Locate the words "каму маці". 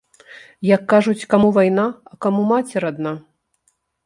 2.27-2.83